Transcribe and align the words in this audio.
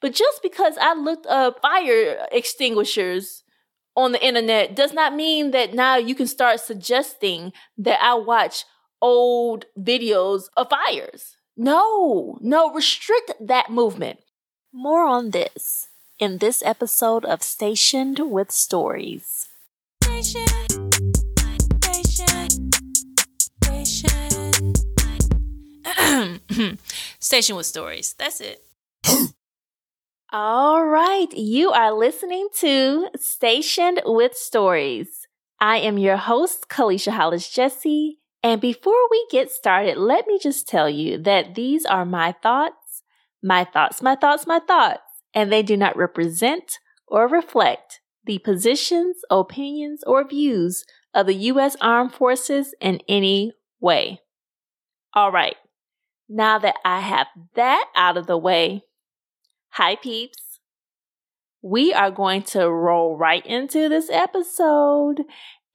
But 0.00 0.14
just 0.14 0.42
because 0.42 0.76
I 0.80 0.94
looked 0.94 1.26
up 1.26 1.60
fire 1.62 2.26
extinguishers 2.30 3.42
on 3.96 4.12
the 4.12 4.24
internet 4.24 4.76
does 4.76 4.92
not 4.92 5.14
mean 5.14 5.52
that 5.52 5.72
now 5.72 5.96
you 5.96 6.14
can 6.14 6.26
start 6.26 6.60
suggesting 6.60 7.52
that 7.78 7.98
I 8.02 8.14
watch 8.14 8.64
old 9.00 9.64
videos 9.78 10.48
of 10.56 10.68
fires. 10.68 11.36
No, 11.56 12.38
no, 12.42 12.72
restrict 12.72 13.32
that 13.40 13.70
movement. 13.70 14.20
More 14.72 15.06
on 15.06 15.30
this 15.30 15.88
in 16.18 16.38
this 16.38 16.62
episode 16.64 17.24
of 17.24 17.42
Stationed 17.42 18.18
with 18.30 18.50
Stories. 18.50 19.48
Station, 20.02 20.44
station, 27.18 27.56
with 27.56 27.66
Stories. 27.66 28.14
That's 28.18 28.40
it. 28.40 28.65
All 30.32 30.84
right, 30.84 31.32
you 31.34 31.70
are 31.70 31.92
listening 31.96 32.48
to 32.58 33.10
Stationed 33.16 34.02
with 34.04 34.34
Stories. 34.34 35.28
I 35.60 35.76
am 35.78 35.98
your 35.98 36.16
host, 36.16 36.66
Kalisha 36.68 37.12
Hollis 37.12 37.48
Jesse. 37.48 38.18
And 38.42 38.60
before 38.60 39.08
we 39.08 39.24
get 39.30 39.52
started, 39.52 39.96
let 39.96 40.26
me 40.26 40.40
just 40.42 40.66
tell 40.66 40.90
you 40.90 41.16
that 41.18 41.54
these 41.54 41.86
are 41.86 42.04
my 42.04 42.32
thoughts, 42.42 43.04
my 43.40 43.62
thoughts, 43.62 44.02
my 44.02 44.16
thoughts, 44.16 44.48
my 44.48 44.58
thoughts, 44.58 45.00
and 45.32 45.52
they 45.52 45.62
do 45.62 45.76
not 45.76 45.96
represent 45.96 46.80
or 47.06 47.28
reflect 47.28 48.00
the 48.24 48.38
positions, 48.40 49.18
opinions, 49.30 50.02
or 50.08 50.26
views 50.26 50.84
of 51.14 51.26
the 51.26 51.34
U.S. 51.34 51.76
Armed 51.80 52.12
Forces 52.12 52.74
in 52.80 53.00
any 53.08 53.52
way. 53.78 54.18
All 55.14 55.30
right, 55.30 55.56
now 56.28 56.58
that 56.58 56.74
I 56.84 56.98
have 56.98 57.28
that 57.54 57.84
out 57.94 58.16
of 58.16 58.26
the 58.26 58.36
way, 58.36 58.82
Hi, 59.76 59.94
peeps. 59.94 60.58
We 61.60 61.92
are 61.92 62.10
going 62.10 62.44
to 62.44 62.70
roll 62.70 63.14
right 63.14 63.44
into 63.44 63.90
this 63.90 64.08
episode. 64.08 65.20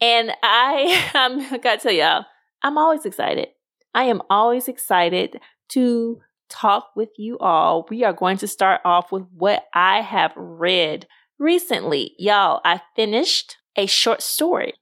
And 0.02 0.32
I, 0.42 1.08
I'm 1.14 1.40
I 1.54 1.60
gotta 1.60 1.80
tell 1.80 1.92
y'all, 1.92 2.26
I'm 2.64 2.80
always 2.80 3.06
excited. 3.06 3.50
I 3.94 4.06
am 4.06 4.24
always 4.28 4.68
excited 4.68 5.40
to 5.74 6.20
talk 6.50 6.88
with 6.96 7.10
you 7.20 7.38
all. 7.38 7.86
We 7.92 8.04
are 8.04 8.12
going 8.12 8.38
to 8.38 8.48
start 8.48 8.82
off 8.84 9.12
with 9.12 9.26
what 9.38 9.66
I 9.72 10.02
have 10.02 10.34
read 10.36 11.06
recently. 11.38 12.16
Y'all, 12.18 12.60
I 12.66 12.82
finished 12.96 13.58
a 13.76 13.86
short 13.86 14.24
story. 14.24 14.74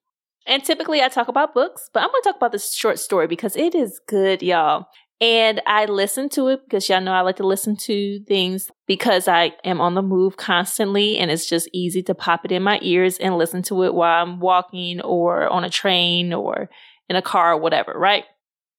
And 0.47 0.63
typically 0.63 1.01
I 1.01 1.09
talk 1.09 1.27
about 1.27 1.53
books, 1.53 1.89
but 1.93 2.03
I'm 2.03 2.09
to 2.09 2.21
talk 2.23 2.37
about 2.37 2.53
this 2.53 2.73
short 2.73 2.99
story 2.99 3.27
because 3.27 3.57
it 3.57 3.75
is 3.75 3.99
good, 4.07 4.41
y'all. 4.41 4.85
And 5.21 5.61
I 5.67 5.85
listen 5.85 6.29
to 6.29 6.47
it 6.47 6.61
because 6.63 6.87
y'all 6.87 7.01
know 7.01 7.11
I 7.11 7.21
like 7.21 7.35
to 7.37 7.47
listen 7.47 7.75
to 7.77 8.19
things 8.21 8.71
because 8.87 9.27
I 9.27 9.53
am 9.65 9.81
on 9.81 9.93
the 9.93 10.01
move 10.01 10.37
constantly 10.37 11.17
and 11.17 11.29
it's 11.29 11.45
just 11.45 11.67
easy 11.73 12.01
to 12.03 12.15
pop 12.15 12.45
it 12.45 12.53
in 12.53 12.63
my 12.63 12.79
ears 12.81 13.17
and 13.17 13.37
listen 13.37 13.61
to 13.63 13.83
it 13.83 13.93
while 13.93 14.23
I'm 14.23 14.39
walking 14.39 15.01
or 15.01 15.49
on 15.49 15.65
a 15.65 15.69
train 15.69 16.33
or 16.33 16.69
in 17.09 17.17
a 17.17 17.21
car 17.21 17.53
or 17.53 17.57
whatever, 17.57 17.93
right? 17.97 18.23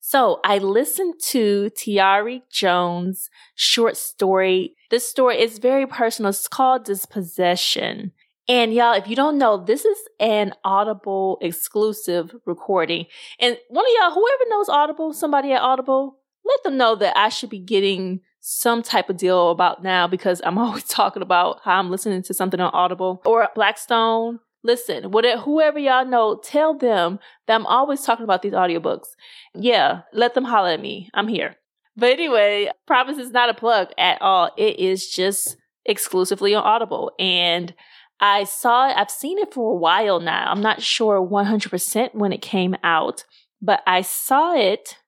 So 0.01 0.41
I 0.43 0.59
listened 0.59 1.15
to 1.27 1.71
Tayari 1.77 2.41
Jones' 2.51 3.29
short 3.55 3.99
story. 3.99 4.75
This 4.91 5.07
story 5.07 5.43
is 5.43 5.59
very 5.59 5.87
personal. 5.87 6.31
It's 6.31 6.49
called 6.49 6.85
Dispossession. 6.85 8.13
And 8.49 8.73
y'all, 8.73 8.95
if 8.95 9.07
you 9.07 9.15
don't 9.15 9.39
know, 9.39 9.63
this 9.63 9.85
is 9.85 9.99
an 10.19 10.55
Audible 10.65 11.39
exclusive 11.43 12.35
recording. 12.47 13.07
And 13.39 13.59
one 13.69 13.85
of 13.85 13.93
y'all, 14.01 14.11
whoever 14.11 14.43
knows 14.49 14.69
Audible, 14.69 15.13
somebody 15.13 15.53
at 15.53 15.63
Audible, 15.63 16.20
let 16.45 16.63
them 16.65 16.77
know 16.77 16.95
that 16.97 17.17
I 17.17 17.29
should 17.29 17.51
be 17.51 17.59
getting 17.59 18.21
some 18.41 18.83
type 18.83 19.11
of 19.11 19.17
deal 19.17 19.51
about 19.51 19.83
now 19.83 20.07
because 20.07 20.41
I'm 20.45 20.59
always 20.59 20.85
talking 20.85 21.23
about 21.23 21.61
how 21.65 21.79
I'm 21.79 21.91
listening 21.91 22.23
to 22.25 22.35
something 22.35 22.61
on 22.61 22.71
Audible 22.73 23.23
or 23.25 23.49
Blackstone. 23.55 24.41
Listen, 24.63 25.11
whatever, 25.11 25.41
whoever 25.41 25.79
y'all 25.79 26.05
know, 26.05 26.39
tell 26.43 26.77
them 26.77 27.19
that 27.47 27.55
I'm 27.55 27.67
always 27.67 28.03
talking 28.03 28.25
about 28.25 28.43
these 28.43 28.53
audiobooks. 28.53 29.07
Yeah, 29.55 30.03
let 30.13 30.35
them 30.35 30.45
holler 30.45 30.71
at 30.71 30.81
me. 30.81 31.09
I'm 31.15 31.29
here. 31.29 31.57
But 31.97 32.11
anyway, 32.13 32.71
promise 32.87 33.19
is 33.19 33.31
not 33.31 33.49
a 33.49 33.55
plug 33.55 33.89
at 33.97 34.21
all. 34.21 34.51
It 34.59 34.79
is 34.79 35.09
just 35.09 35.57
exclusively 35.87 36.55
on 36.55 36.63
Audible. 36.63 37.13
And 37.19 37.75
I 38.21 38.45
saw 38.45 38.91
it, 38.91 38.97
I've 38.97 39.11
seen 39.11 39.39
it 39.39 39.53
for 39.53 39.73
a 39.73 39.77
while 39.77 40.21
now. 40.21 40.51
I'm 40.51 40.61
not 40.61 40.83
sure 40.83 41.27
100% 41.27 42.15
when 42.15 42.33
it 42.33 42.43
came 42.43 42.77
out, 42.85 43.25
but 43.63 43.83
I 43.87 44.03
saw 44.03 44.55
it 44.55 44.99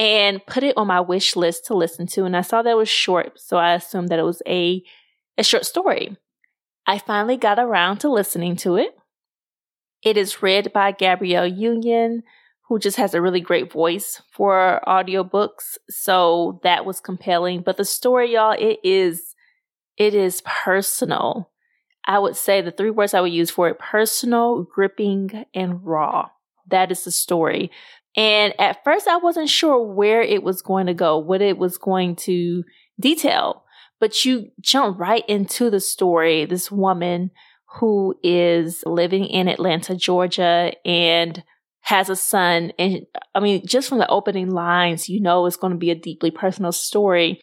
and 0.00 0.44
put 0.46 0.62
it 0.62 0.78
on 0.78 0.86
my 0.86 1.00
wish 1.00 1.36
list 1.36 1.66
to 1.66 1.74
listen 1.74 2.06
to. 2.06 2.24
And 2.24 2.34
I 2.34 2.40
saw 2.40 2.62
that 2.62 2.70
it 2.70 2.76
was 2.76 2.88
short, 2.88 3.38
so 3.38 3.58
I 3.58 3.74
assumed 3.74 4.08
that 4.08 4.18
it 4.18 4.24
was 4.24 4.40
a, 4.48 4.82
a 5.36 5.44
short 5.44 5.66
story. 5.66 6.16
I 6.86 6.98
finally 6.98 7.36
got 7.36 7.58
around 7.58 7.98
to 7.98 8.10
listening 8.10 8.56
to 8.56 8.76
it. 8.76 8.96
It 10.02 10.16
is 10.16 10.42
read 10.42 10.72
by 10.72 10.92
Gabrielle 10.92 11.46
Union, 11.46 12.22
who 12.66 12.78
just 12.78 12.96
has 12.96 13.12
a 13.12 13.20
really 13.20 13.42
great 13.42 13.70
voice 13.70 14.22
for 14.32 14.80
audiobooks. 14.86 15.76
So 15.90 16.60
that 16.62 16.86
was 16.86 16.98
compelling. 16.98 17.60
But 17.60 17.76
the 17.76 17.84
story, 17.84 18.32
y'all, 18.32 18.56
it 18.58 18.78
is 18.82 19.34
it 19.98 20.14
is 20.14 20.40
personal. 20.46 21.50
I 22.06 22.18
would 22.18 22.36
say 22.36 22.62
the 22.62 22.70
three 22.70 22.88
words 22.88 23.12
I 23.12 23.20
would 23.20 23.34
use 23.34 23.50
for 23.50 23.68
it 23.68 23.78
personal, 23.78 24.62
gripping, 24.62 25.44
and 25.54 25.84
raw. 25.84 26.30
That 26.68 26.90
is 26.90 27.04
the 27.04 27.10
story. 27.10 27.70
And 28.16 28.54
at 28.58 28.82
first, 28.84 29.06
I 29.06 29.18
wasn't 29.18 29.48
sure 29.48 29.80
where 29.80 30.22
it 30.22 30.42
was 30.42 30.62
going 30.62 30.86
to 30.86 30.94
go, 30.94 31.18
what 31.18 31.42
it 31.42 31.58
was 31.58 31.78
going 31.78 32.16
to 32.16 32.64
detail. 32.98 33.64
But 34.00 34.24
you 34.24 34.50
jump 34.60 34.98
right 34.98 35.24
into 35.28 35.70
the 35.70 35.80
story. 35.80 36.44
This 36.44 36.70
woman 36.70 37.30
who 37.78 38.16
is 38.22 38.82
living 38.84 39.26
in 39.26 39.46
Atlanta, 39.46 39.94
Georgia, 39.94 40.72
and 40.84 41.42
has 41.82 42.08
a 42.08 42.16
son. 42.16 42.72
And 42.78 43.06
I 43.34 43.40
mean, 43.40 43.66
just 43.66 43.88
from 43.88 43.98
the 43.98 44.08
opening 44.08 44.50
lines, 44.50 45.08
you 45.08 45.20
know 45.20 45.46
it's 45.46 45.56
going 45.56 45.72
to 45.72 45.78
be 45.78 45.90
a 45.90 45.94
deeply 45.94 46.30
personal 46.30 46.72
story. 46.72 47.40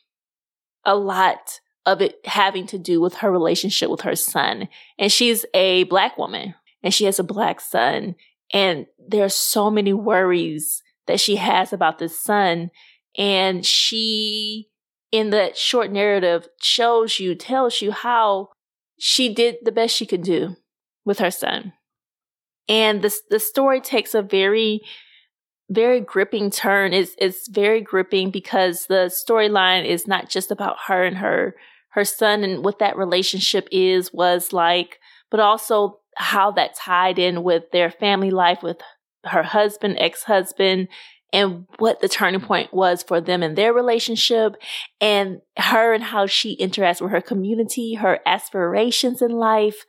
A 0.86 0.96
lot 0.96 1.60
of 1.86 2.02
it 2.02 2.16
having 2.26 2.68
to 2.68 2.78
do 2.78 3.00
with 3.00 3.16
her 3.16 3.32
relationship 3.32 3.90
with 3.90 4.02
her 4.02 4.16
son. 4.16 4.68
And 5.00 5.12
she's 5.12 5.46
a 5.54 5.84
black 5.86 6.18
woman 6.18 6.56
and 6.84 6.94
she 6.94 7.06
has 7.06 7.20
a 7.20 7.24
black 7.24 7.62
son. 7.62 8.16
And 8.54 8.86
there's 8.98 9.36
so 9.36 9.70
many 9.70 9.94
worries 9.94 10.82
that 11.08 11.20
she 11.20 11.38
has 11.38 11.74
about 11.74 12.00
this 12.00 12.20
son. 12.20 12.70
And 13.18 13.66
she, 13.66 14.70
in 15.12 15.32
that 15.32 15.58
short 15.58 15.92
narrative, 15.92 16.48
shows 16.62 17.20
you, 17.20 17.36
tells 17.36 17.82
you 17.82 17.92
how 17.92 18.50
she 19.00 19.34
did 19.34 19.58
the 19.64 19.72
best 19.72 19.96
she 19.96 20.06
could 20.06 20.24
do 20.24 20.56
with 21.06 21.20
her 21.20 21.32
son. 21.32 21.74
And 22.70 23.02
the, 23.02 23.16
the 23.30 23.40
story 23.40 23.80
takes 23.80 24.14
a 24.14 24.22
very, 24.22 24.82
very 25.70 26.02
gripping 26.02 26.52
turn. 26.52 26.94
It's, 26.94 27.16
it's 27.18 27.48
very 27.48 27.82
gripping 27.82 28.30
because 28.30 28.88
the 28.88 29.12
storyline 29.12 29.86
is 29.86 30.08
not 30.08 30.30
just 30.30 30.52
about 30.52 30.78
her 30.88 31.06
and 31.06 31.18
her, 31.18 31.56
her 31.92 32.06
son 32.06 32.44
and 32.44 32.64
what 32.64 32.80
that 32.80 32.98
relationship 32.98 33.68
is, 33.72 34.12
was 34.14 34.52
like, 34.52 35.00
but 35.32 35.40
also 35.40 36.00
how 36.18 36.52
that 36.52 36.76
tied 36.76 37.20
in 37.20 37.44
with 37.44 37.70
their 37.72 37.92
family 37.92 38.32
life 38.32 38.64
with 38.64 38.78
her 39.24 39.44
husband, 39.44 39.98
ex 40.00 40.24
husband, 40.24 40.88
and 41.32 41.68
what 41.78 42.00
the 42.00 42.08
turning 42.10 42.42
point 42.42 42.74
was 42.74 43.04
for 43.04 43.22
them 43.22 43.44
in 43.44 43.56
their 43.56 43.74
relationship, 43.74 44.56
and 45.00 45.42
her 45.58 45.94
and 45.94 46.04
how 46.04 46.26
she 46.26 46.58
interacts 46.58 47.02
with 47.02 47.12
her 47.12 47.22
community, 47.22 47.96
her 47.96 48.20
aspirations 48.26 49.22
in 49.22 49.32
life, 49.32 49.86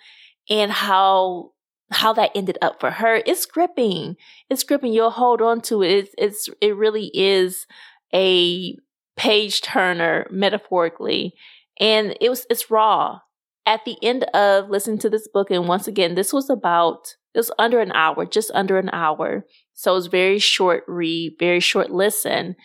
and 0.50 0.70
how 0.70 1.52
how 1.90 2.12
that 2.12 2.32
ended 2.34 2.58
up 2.60 2.78
for 2.78 2.90
her. 2.90 3.22
It's 3.24 3.46
gripping. 3.46 4.16
It's 4.50 4.62
gripping. 4.62 4.92
You'll 4.92 5.10
hold 5.10 5.40
on 5.40 5.62
to 5.62 5.82
it. 5.82 5.90
It's, 5.90 6.14
it's 6.18 6.48
it 6.60 6.76
really 6.76 7.10
is 7.14 7.66
a 8.12 8.76
page 9.16 9.62
turner 9.62 10.26
metaphorically, 10.30 11.32
and 11.80 12.14
it 12.20 12.28
was 12.28 12.46
it's 12.50 12.70
raw 12.70 13.20
at 13.68 13.84
the 13.84 13.98
end 14.02 14.24
of 14.32 14.70
listening 14.70 14.98
to 15.00 15.10
this 15.10 15.28
book, 15.28 15.50
and 15.50 15.68
once 15.68 15.86
again, 15.86 16.14
this 16.14 16.32
was 16.32 16.48
about, 16.48 17.16
it 17.34 17.38
was 17.38 17.50
under 17.58 17.80
an 17.80 17.92
hour, 17.92 18.24
just 18.24 18.50
under 18.54 18.78
an 18.78 18.88
hour. 18.94 19.44
So 19.74 19.92
it 19.92 19.94
was 19.94 20.06
very 20.06 20.38
short 20.38 20.84
read, 20.88 21.36
very 21.38 21.60
short 21.60 21.90
listen. 21.90 22.56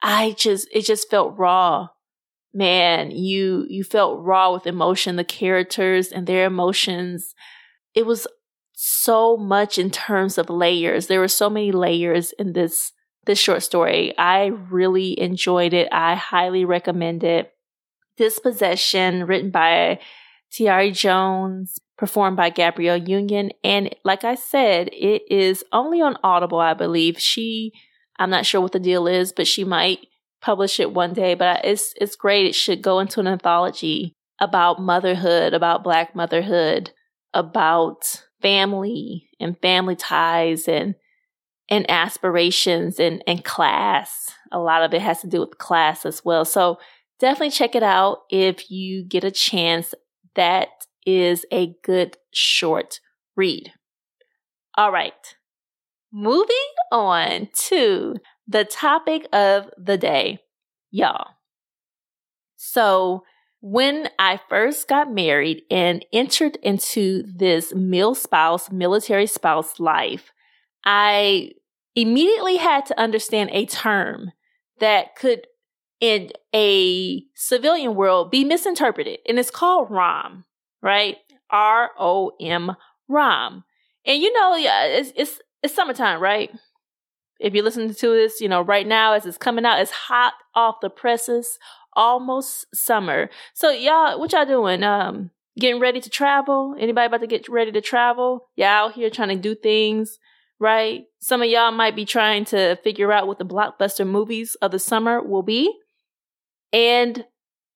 I 0.00 0.36
just, 0.38 0.68
it 0.72 0.82
just 0.82 1.10
felt 1.10 1.36
raw. 1.36 1.88
Man, 2.52 3.10
you, 3.10 3.66
you 3.68 3.82
felt 3.82 4.22
raw 4.22 4.52
with 4.52 4.64
emotion, 4.68 5.16
the 5.16 5.24
characters 5.24 6.12
and 6.12 6.24
their 6.24 6.46
emotions. 6.46 7.34
It 7.92 8.06
was 8.06 8.28
so 8.74 9.36
much 9.36 9.76
in 9.76 9.90
terms 9.90 10.38
of 10.38 10.48
layers. 10.48 11.08
There 11.08 11.18
were 11.18 11.26
so 11.26 11.50
many 11.50 11.72
layers 11.72 12.30
in 12.38 12.52
this, 12.52 12.92
this 13.26 13.40
short 13.40 13.64
story. 13.64 14.16
I 14.16 14.52
really 14.70 15.18
enjoyed 15.18 15.72
it. 15.72 15.88
I 15.90 16.14
highly 16.14 16.64
recommend 16.64 17.24
it. 17.24 17.50
Dispossession, 18.16 19.26
written 19.26 19.50
by 19.50 19.98
Tayari 20.54 20.96
Jones, 20.96 21.78
performed 21.98 22.36
by 22.36 22.50
Gabrielle 22.50 22.96
Union. 22.96 23.50
And 23.62 23.94
like 24.04 24.24
I 24.24 24.34
said, 24.34 24.88
it 24.92 25.22
is 25.30 25.64
only 25.72 26.00
on 26.00 26.16
Audible, 26.22 26.60
I 26.60 26.74
believe. 26.74 27.18
She, 27.18 27.72
I'm 28.18 28.30
not 28.30 28.46
sure 28.46 28.60
what 28.60 28.72
the 28.72 28.78
deal 28.80 29.06
is, 29.06 29.32
but 29.32 29.46
she 29.46 29.64
might 29.64 30.06
publish 30.40 30.78
it 30.78 30.92
one 30.92 31.12
day. 31.12 31.34
But 31.34 31.64
it's 31.64 31.94
it's 32.00 32.16
great. 32.16 32.46
It 32.46 32.54
should 32.54 32.82
go 32.82 33.00
into 33.00 33.20
an 33.20 33.26
anthology 33.26 34.14
about 34.40 34.80
motherhood, 34.80 35.54
about 35.54 35.84
Black 35.84 36.14
motherhood, 36.14 36.90
about 37.32 38.22
family 38.40 39.28
and 39.40 39.58
family 39.60 39.96
ties 39.96 40.68
and 40.68 40.94
and 41.70 41.90
aspirations 41.90 43.00
and, 43.00 43.24
and 43.26 43.44
class. 43.44 44.30
A 44.52 44.58
lot 44.58 44.82
of 44.82 44.92
it 44.92 45.00
has 45.00 45.20
to 45.22 45.26
do 45.26 45.40
with 45.40 45.58
class 45.58 46.04
as 46.04 46.24
well. 46.24 46.44
So 46.44 46.78
definitely 47.18 47.50
check 47.50 47.74
it 47.74 47.82
out 47.82 48.18
if 48.30 48.70
you 48.70 49.02
get 49.02 49.24
a 49.24 49.30
chance. 49.30 49.94
That 50.34 50.68
is 51.06 51.44
a 51.52 51.74
good 51.84 52.16
short 52.32 53.00
read. 53.36 53.72
All 54.76 54.90
right. 54.90 55.36
Moving 56.12 56.56
on 56.92 57.48
to 57.68 58.16
the 58.46 58.64
topic 58.64 59.26
of 59.32 59.70
the 59.76 59.98
day, 59.98 60.38
y'all. 60.90 61.28
So, 62.56 63.24
when 63.60 64.10
I 64.18 64.38
first 64.48 64.88
got 64.88 65.10
married 65.12 65.62
and 65.70 66.04
entered 66.12 66.56
into 66.62 67.24
this 67.26 67.74
male 67.74 68.14
spouse, 68.14 68.70
military 68.70 69.26
spouse 69.26 69.80
life, 69.80 70.32
I 70.84 71.52
immediately 71.96 72.56
had 72.56 72.84
to 72.86 73.00
understand 73.00 73.50
a 73.52 73.64
term 73.64 74.32
that 74.80 75.16
could, 75.16 75.46
in 76.04 76.30
a 76.54 77.22
civilian 77.34 77.94
world, 77.94 78.30
be 78.30 78.44
misinterpreted. 78.44 79.20
And 79.26 79.38
it's 79.38 79.50
called 79.50 79.90
ROM, 79.90 80.44
right? 80.82 81.16
R 81.48 81.90
O 81.98 82.32
M, 82.38 82.76
ROM. 83.08 83.64
And 84.04 84.20
you 84.20 84.30
know, 84.34 84.54
it's, 84.54 85.12
it's, 85.16 85.40
it's 85.62 85.74
summertime, 85.74 86.20
right? 86.20 86.50
If 87.40 87.54
you're 87.54 87.64
listening 87.64 87.94
to 87.94 88.08
this, 88.10 88.40
you 88.40 88.48
know, 88.50 88.60
right 88.60 88.86
now 88.86 89.14
as 89.14 89.24
it's 89.24 89.38
coming 89.38 89.64
out, 89.64 89.80
it's 89.80 89.90
hot 89.90 90.34
off 90.54 90.76
the 90.82 90.90
presses, 90.90 91.58
almost 91.94 92.66
summer. 92.74 93.30
So 93.54 93.70
y'all, 93.70 94.20
what 94.20 94.32
y'all 94.32 94.44
doing? 94.44 94.82
Um, 94.82 95.30
getting 95.58 95.80
ready 95.80 96.02
to 96.02 96.10
travel? 96.10 96.76
Anybody 96.78 97.06
about 97.06 97.20
to 97.22 97.26
get 97.26 97.48
ready 97.48 97.72
to 97.72 97.80
travel? 97.80 98.48
Y'all 98.56 98.66
out 98.66 98.92
here 98.92 99.08
trying 99.08 99.30
to 99.30 99.36
do 99.36 99.54
things, 99.54 100.18
right? 100.58 101.04
Some 101.20 101.40
of 101.40 101.48
y'all 101.48 101.72
might 101.72 101.96
be 101.96 102.04
trying 102.04 102.44
to 102.46 102.76
figure 102.84 103.10
out 103.10 103.26
what 103.26 103.38
the 103.38 103.46
blockbuster 103.46 104.06
movies 104.06 104.54
of 104.60 104.70
the 104.70 104.78
summer 104.78 105.22
will 105.22 105.42
be. 105.42 105.72
And 106.74 107.24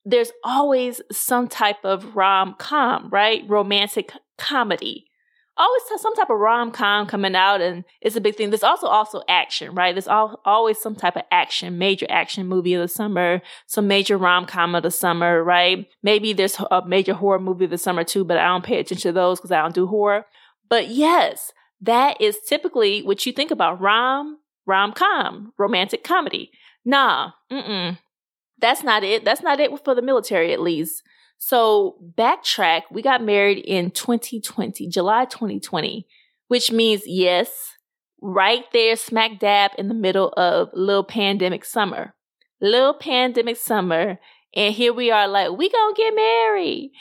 there's 0.04 0.32
always 0.44 1.00
some 1.10 1.48
type 1.48 1.84
of 1.84 2.14
rom 2.14 2.56
com, 2.58 3.08
right? 3.10 3.48
Romantic 3.48 4.12
comedy 4.36 5.08
always 5.58 5.82
some 6.00 6.14
type 6.14 6.30
of 6.30 6.38
rom 6.38 6.70
com 6.70 7.06
coming 7.06 7.34
out, 7.34 7.60
and 7.60 7.84
it's 8.00 8.16
a 8.16 8.20
big 8.20 8.36
thing. 8.36 8.50
There's 8.50 8.62
also 8.62 8.86
also 8.86 9.22
action, 9.28 9.74
right? 9.74 9.94
There's 9.94 10.08
all, 10.08 10.40
always 10.44 10.78
some 10.78 10.94
type 10.94 11.16
of 11.16 11.24
action, 11.30 11.78
major 11.78 12.06
action 12.08 12.46
movie 12.46 12.74
of 12.74 12.82
the 12.82 12.88
summer, 12.88 13.42
some 13.66 13.88
major 13.88 14.16
rom 14.16 14.46
com 14.46 14.74
of 14.74 14.82
the 14.82 14.90
summer, 14.90 15.42
right? 15.42 15.86
Maybe 16.02 16.32
there's 16.32 16.56
a 16.70 16.86
major 16.86 17.14
horror 17.14 17.40
movie 17.40 17.64
of 17.64 17.70
the 17.70 17.78
summer 17.78 18.04
too, 18.04 18.24
but 18.24 18.38
I 18.38 18.46
don't 18.46 18.64
pay 18.64 18.78
attention 18.78 19.10
to 19.10 19.12
those 19.12 19.38
because 19.38 19.52
I 19.52 19.60
don't 19.60 19.74
do 19.74 19.86
horror. 19.86 20.24
But 20.68 20.88
yes, 20.88 21.52
that 21.80 22.20
is 22.20 22.38
typically 22.46 23.02
what 23.02 23.26
you 23.26 23.32
think 23.32 23.50
about 23.50 23.80
rom 23.80 24.38
rom 24.66 24.92
com, 24.92 25.52
romantic 25.58 26.04
comedy. 26.04 26.50
Nah, 26.84 27.32
mm-mm. 27.50 27.98
That's 28.60 28.82
not 28.82 29.04
it. 29.04 29.24
That's 29.24 29.42
not 29.42 29.60
it 29.60 29.70
for 29.84 29.94
the 29.94 30.02
military, 30.02 30.52
at 30.52 30.60
least. 30.60 31.02
So 31.38 31.96
backtrack, 32.16 32.82
we 32.90 33.00
got 33.00 33.22
married 33.22 33.58
in 33.58 33.92
2020, 33.92 34.88
July 34.88 35.24
2020, 35.24 36.06
which 36.48 36.72
means 36.72 37.02
yes, 37.06 37.76
right 38.20 38.64
there, 38.72 38.96
smack 38.96 39.38
dab 39.38 39.70
in 39.78 39.88
the 39.88 39.94
middle 39.94 40.32
of 40.36 40.70
little 40.72 41.04
pandemic 41.04 41.64
summer. 41.64 42.14
Little 42.60 42.94
pandemic 42.94 43.56
summer. 43.56 44.18
And 44.54 44.74
here 44.74 44.92
we 44.92 45.12
are 45.12 45.28
like, 45.28 45.52
we 45.52 45.70
gonna 45.70 45.94
get 45.94 46.14
married. 46.14 46.92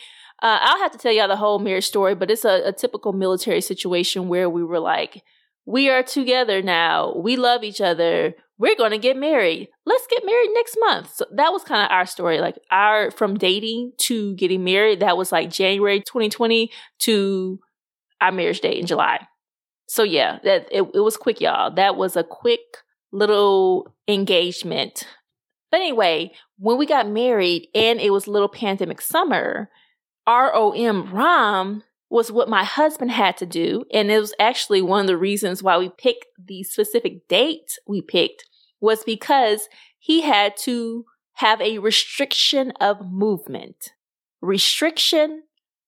Uh, 0.41 0.59
I'll 0.61 0.77
have 0.77 0.91
to 0.91 0.99
tell 0.99 1.11
y'all 1.11 1.27
the 1.27 1.35
whole 1.35 1.57
marriage 1.57 1.87
story, 1.87 2.13
but 2.13 2.29
it's 2.29 2.45
a, 2.45 2.67
a 2.67 2.71
typical 2.71 3.13
military 3.13 3.61
situation 3.61 4.27
where 4.27 4.47
we 4.47 4.63
were 4.63 4.79
like, 4.79 5.23
we 5.67 5.89
are 5.91 6.01
together 6.01 6.63
now. 6.63 7.13
We 7.15 7.35
love 7.35 7.63
each 7.63 7.81
other 7.81 8.33
we're 8.57 8.75
going 8.75 8.91
to 8.91 8.97
get 8.97 9.17
married. 9.17 9.69
Let's 9.85 10.07
get 10.07 10.25
married 10.25 10.49
next 10.53 10.77
month. 10.79 11.13
So 11.15 11.25
that 11.31 11.51
was 11.51 11.63
kind 11.63 11.83
of 11.83 11.91
our 11.91 12.05
story. 12.05 12.39
Like 12.39 12.59
our 12.71 13.11
from 13.11 13.37
dating 13.37 13.93
to 13.99 14.35
getting 14.35 14.63
married, 14.63 14.99
that 15.01 15.17
was 15.17 15.31
like 15.31 15.51
January 15.51 15.99
2020 15.99 16.71
to 16.99 17.59
our 18.19 18.31
marriage 18.31 18.61
date 18.61 18.79
in 18.79 18.87
July. 18.87 19.27
So 19.87 20.03
yeah, 20.03 20.39
that 20.43 20.67
it, 20.71 20.83
it 20.93 20.99
was 20.99 21.17
quick, 21.17 21.39
y'all. 21.39 21.71
That 21.71 21.95
was 21.95 22.15
a 22.15 22.23
quick 22.23 22.59
little 23.11 23.93
engagement. 24.07 25.07
But 25.71 25.81
anyway, 25.81 26.33
when 26.57 26.77
we 26.77 26.85
got 26.85 27.07
married 27.07 27.67
and 27.75 27.99
it 27.99 28.11
was 28.11 28.27
little 28.27 28.49
pandemic 28.49 29.01
summer, 29.01 29.69
ROM 30.27 31.13
ROM 31.13 31.83
was 32.09 32.31
what 32.31 32.49
my 32.49 32.63
husband 32.63 33.11
had 33.11 33.37
to 33.37 33.45
do. 33.45 33.83
And 33.93 34.09
it 34.09 34.19
was 34.19 34.33
actually 34.39 34.81
one 34.81 35.01
of 35.01 35.07
the 35.07 35.17
reasons 35.17 35.61
why 35.61 35.77
we 35.77 35.89
picked 35.89 36.25
the 36.37 36.63
specific 36.63 37.27
date 37.27 37.77
we 37.87 38.01
picked 38.01 38.45
was 38.79 39.03
because 39.03 39.67
he 39.99 40.21
had 40.21 40.55
to 40.57 41.05
have 41.33 41.61
a 41.61 41.79
restriction 41.79 42.71
of 42.79 43.11
movement. 43.11 43.91
Restriction 44.41 45.43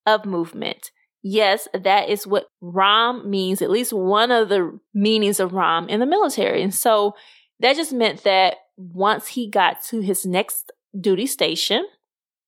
of 0.05 0.25
movement. 0.25 0.91
Yes, 1.21 1.67
that 1.73 2.09
is 2.09 2.25
what 2.25 2.47
ROM 2.61 3.29
means, 3.29 3.61
at 3.61 3.69
least 3.69 3.91
one 3.91 4.31
of 4.31 4.49
the 4.49 4.79
meanings 4.93 5.39
of 5.39 5.53
ROM 5.53 5.89
in 5.89 5.99
the 5.99 6.05
military. 6.05 6.63
And 6.63 6.73
so 6.73 7.13
that 7.59 7.75
just 7.75 7.91
meant 7.91 8.23
that 8.23 8.55
once 8.77 9.27
he 9.27 9.49
got 9.49 9.83
to 9.83 9.99
his 9.99 10.25
next 10.25 10.71
duty 10.99 11.25
station, 11.25 11.85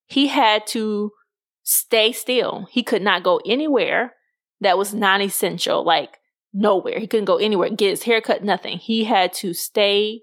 he 0.06 0.28
had 0.28 0.66
to 0.68 1.12
stay 1.62 2.12
still. 2.12 2.66
He 2.70 2.82
could 2.82 3.02
not 3.02 3.22
go 3.22 3.40
anywhere 3.46 4.14
that 4.60 4.78
was 4.78 4.94
non 4.94 5.20
essential, 5.20 5.84
like 5.84 6.18
nowhere. 6.52 6.98
He 6.98 7.06
couldn't 7.06 7.26
go 7.26 7.36
anywhere, 7.36 7.70
get 7.70 7.90
his 7.90 8.04
haircut, 8.04 8.44
nothing. 8.44 8.78
He 8.78 9.04
had 9.04 9.32
to 9.34 9.52
stay 9.52 10.22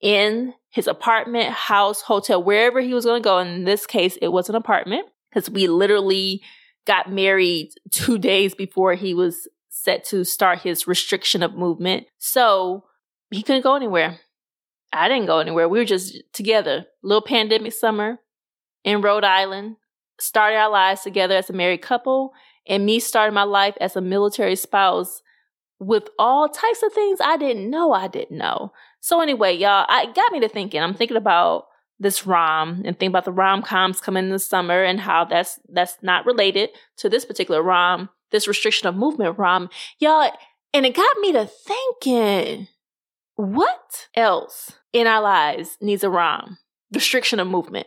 in 0.00 0.54
his 0.70 0.86
apartment, 0.86 1.50
house, 1.50 2.02
hotel, 2.02 2.42
wherever 2.42 2.80
he 2.80 2.94
was 2.94 3.04
going 3.04 3.22
to 3.22 3.24
go. 3.24 3.38
In 3.38 3.64
this 3.64 3.86
case, 3.86 4.16
it 4.20 4.28
was 4.28 4.48
an 4.48 4.54
apartment 4.54 5.06
because 5.30 5.48
we 5.48 5.68
literally 5.68 6.42
got 6.86 7.10
married 7.10 7.70
two 7.90 8.18
days 8.18 8.54
before 8.54 8.94
he 8.94 9.14
was 9.14 9.48
set 9.68 10.04
to 10.04 10.24
start 10.24 10.60
his 10.60 10.86
restriction 10.86 11.42
of 11.42 11.54
movement. 11.54 12.06
So 12.18 12.84
he 13.30 13.42
couldn't 13.42 13.62
go 13.62 13.76
anywhere. 13.76 14.20
I 14.92 15.08
didn't 15.08 15.26
go 15.26 15.38
anywhere. 15.38 15.68
We 15.68 15.78
were 15.78 15.84
just 15.84 16.18
together. 16.32 16.86
Little 17.02 17.22
pandemic 17.22 17.72
summer 17.72 18.18
in 18.84 19.00
Rhode 19.00 19.24
Island, 19.24 19.76
started 20.18 20.56
our 20.56 20.70
lives 20.70 21.02
together 21.02 21.36
as 21.36 21.50
a 21.50 21.52
married 21.52 21.82
couple, 21.82 22.32
and 22.66 22.86
me 22.86 23.00
starting 23.00 23.34
my 23.34 23.44
life 23.44 23.76
as 23.80 23.96
a 23.96 24.00
military 24.00 24.56
spouse 24.56 25.22
with 25.78 26.08
all 26.18 26.48
types 26.48 26.82
of 26.82 26.92
things 26.92 27.18
I 27.22 27.36
didn't 27.36 27.70
know 27.70 27.92
I 27.92 28.08
didn't 28.08 28.38
know. 28.38 28.72
So 29.00 29.20
anyway, 29.20 29.54
y'all, 29.54 29.86
I 29.88 30.06
got 30.12 30.32
me 30.32 30.40
to 30.40 30.48
thinking. 30.48 30.82
I'm 30.82 30.94
thinking 30.94 31.16
about 31.16 31.66
this 31.98 32.26
rom 32.26 32.82
and 32.84 32.98
think 32.98 33.10
about 33.10 33.24
the 33.24 33.32
rom 33.32 33.62
coms 33.62 34.00
coming 34.00 34.24
in 34.24 34.30
the 34.30 34.38
summer 34.38 34.82
and 34.82 35.00
how 35.00 35.24
that's 35.24 35.58
that's 35.68 35.96
not 36.02 36.26
related 36.26 36.70
to 36.98 37.08
this 37.08 37.24
particular 37.24 37.62
rom, 37.62 38.08
this 38.32 38.48
restriction 38.48 38.88
of 38.88 38.96
movement 38.96 39.38
rom. 39.38 39.70
Y'all, 39.98 40.30
and 40.74 40.84
it 40.84 40.94
got 40.94 41.18
me 41.18 41.32
to 41.32 41.46
thinking, 41.46 42.68
what 43.36 44.08
else 44.14 44.72
in 44.92 45.06
our 45.06 45.22
lives 45.22 45.78
needs 45.80 46.04
a 46.04 46.10
rom? 46.10 46.58
Restriction 46.92 47.40
of 47.40 47.48
movement. 47.48 47.86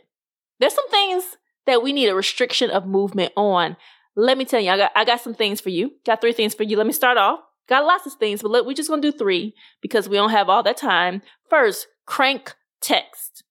There's 0.59 0.75
some 0.75 0.89
things 0.89 1.37
that 1.69 1.83
we 1.83 1.93
need 1.93 2.09
a 2.09 2.15
restriction 2.15 2.71
of 2.71 2.87
movement 2.87 3.31
on. 3.37 3.77
Let 4.15 4.37
me 4.37 4.45
tell 4.45 4.59
you, 4.59 4.71
I 4.71 4.77
got, 4.77 4.91
I 4.95 5.05
got 5.05 5.21
some 5.21 5.35
things 5.35 5.61
for 5.61 5.69
you. 5.69 5.91
Got 6.03 6.19
three 6.19 6.33
things 6.33 6.55
for 6.55 6.63
you. 6.63 6.75
Let 6.75 6.87
me 6.87 6.93
start 6.93 7.17
off. 7.17 7.39
Got 7.67 7.85
lots 7.85 8.07
of 8.07 8.13
things, 8.13 8.41
but 8.41 8.49
look, 8.49 8.65
we're 8.65 8.73
just 8.73 8.89
gonna 8.89 9.01
do 9.01 9.11
three 9.11 9.53
because 9.79 10.09
we 10.09 10.17
don't 10.17 10.31
have 10.31 10.49
all 10.49 10.63
that 10.63 10.77
time. 10.77 11.21
First, 11.49 11.87
crank 12.07 12.55
text. 12.81 13.43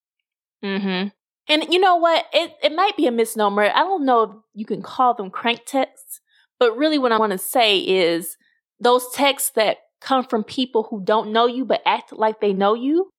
Mm-hmm. 0.64 1.08
And 1.46 1.72
you 1.72 1.78
know 1.78 1.94
what? 1.94 2.26
It 2.32 2.52
it 2.60 2.74
might 2.74 2.96
be 2.96 3.06
a 3.06 3.12
misnomer. 3.12 3.70
I 3.72 3.78
don't 3.78 4.04
know 4.04 4.22
if 4.22 4.30
you 4.54 4.66
can 4.66 4.82
call 4.82 5.14
them 5.14 5.30
crank 5.30 5.60
texts, 5.66 6.20
but 6.58 6.76
really 6.76 6.98
what 6.98 7.12
I 7.12 7.18
want 7.18 7.30
to 7.30 7.38
say 7.38 7.78
is 7.78 8.36
those 8.80 9.08
texts 9.14 9.52
that 9.54 9.76
come 10.00 10.24
from 10.24 10.42
people 10.42 10.88
who 10.90 11.04
don't 11.04 11.32
know 11.32 11.46
you 11.46 11.64
but 11.64 11.82
act 11.86 12.12
like 12.12 12.40
they 12.40 12.52
know 12.52 12.74
you 12.74 13.10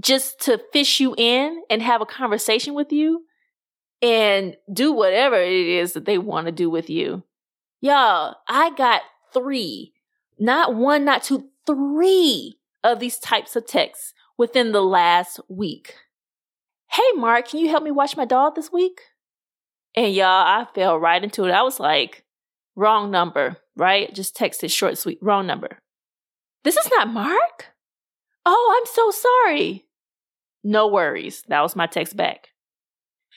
just 0.00 0.40
to 0.42 0.60
fish 0.72 1.00
you 1.00 1.14
in 1.18 1.62
and 1.68 1.82
have 1.82 2.00
a 2.00 2.06
conversation 2.06 2.74
with 2.74 2.92
you 2.92 3.24
and 4.02 4.56
do 4.72 4.92
whatever 4.92 5.36
it 5.36 5.52
is 5.52 5.92
that 5.92 6.04
they 6.04 6.18
want 6.18 6.46
to 6.46 6.52
do 6.52 6.70
with 6.70 6.88
you. 6.88 7.22
Y'all, 7.80 8.36
I 8.48 8.70
got 8.70 9.02
three, 9.32 9.92
not 10.38 10.74
one, 10.74 11.04
not 11.04 11.22
two, 11.22 11.48
three 11.66 12.58
of 12.82 12.98
these 12.98 13.18
types 13.18 13.56
of 13.56 13.66
texts 13.66 14.14
within 14.36 14.72
the 14.72 14.82
last 14.82 15.40
week. 15.48 15.94
Hey, 16.90 17.12
Mark, 17.14 17.48
can 17.48 17.60
you 17.60 17.68
help 17.68 17.84
me 17.84 17.90
watch 17.90 18.16
my 18.16 18.24
dog 18.24 18.54
this 18.54 18.72
week? 18.72 19.00
And 19.94 20.14
y'all, 20.14 20.26
I 20.26 20.66
fell 20.74 20.98
right 20.98 21.22
into 21.22 21.44
it. 21.44 21.52
I 21.52 21.62
was 21.62 21.80
like, 21.80 22.24
wrong 22.76 23.10
number, 23.10 23.56
right? 23.76 24.12
Just 24.14 24.36
texted 24.36 24.70
short, 24.70 24.98
sweet, 24.98 25.18
wrong 25.20 25.46
number. 25.46 25.78
This 26.64 26.76
is 26.76 26.90
not 26.90 27.08
Mark? 27.08 27.66
Oh, 28.44 28.78
I'm 28.78 28.92
so 28.92 29.10
sorry. 29.10 29.86
No 30.62 30.88
worries. 30.88 31.42
That 31.48 31.62
was 31.62 31.76
my 31.76 31.86
text 31.86 32.16
back. 32.16 32.49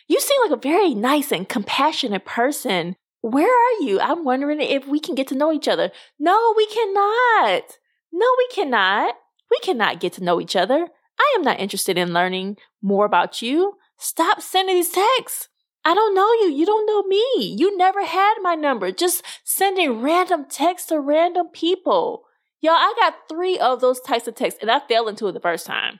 You 0.07 0.19
seem 0.19 0.37
like 0.43 0.57
a 0.57 0.61
very 0.61 0.93
nice 0.93 1.31
and 1.31 1.47
compassionate 1.47 2.25
person. 2.25 2.95
Where 3.21 3.47
are 3.47 3.83
you? 3.83 3.99
I'm 3.99 4.25
wondering 4.25 4.59
if 4.59 4.85
we 4.85 4.99
can 4.99 5.15
get 5.15 5.27
to 5.29 5.35
know 5.35 5.51
each 5.53 5.67
other. 5.67 5.91
No, 6.19 6.53
we 6.57 6.65
cannot. 6.67 7.63
No, 8.11 8.27
we 8.37 8.47
cannot. 8.53 9.15
We 9.49 9.59
cannot 9.63 9.99
get 9.99 10.13
to 10.13 10.23
know 10.23 10.41
each 10.41 10.55
other. 10.55 10.87
I 11.19 11.33
am 11.37 11.43
not 11.43 11.59
interested 11.59 11.97
in 11.97 12.13
learning 12.13 12.57
more 12.81 13.05
about 13.05 13.41
you. 13.41 13.75
Stop 13.97 14.41
sending 14.41 14.75
these 14.75 14.91
texts. 14.91 15.47
I 15.85 15.93
don't 15.93 16.15
know 16.15 16.31
you. 16.33 16.53
You 16.53 16.65
don't 16.65 16.85
know 16.85 17.03
me. 17.03 17.55
You 17.57 17.77
never 17.77 18.05
had 18.05 18.35
my 18.41 18.55
number. 18.55 18.91
Just 18.91 19.23
sending 19.43 20.01
random 20.01 20.45
texts 20.49 20.89
to 20.89 20.99
random 20.99 21.47
people. 21.47 22.23
Y'all, 22.61 22.73
I 22.73 22.93
got 22.97 23.27
three 23.29 23.59
of 23.59 23.81
those 23.81 23.99
types 23.99 24.27
of 24.27 24.35
texts 24.35 24.59
and 24.61 24.71
I 24.71 24.79
fell 24.79 25.07
into 25.07 25.27
it 25.27 25.33
the 25.33 25.39
first 25.39 25.65
time. 25.65 25.99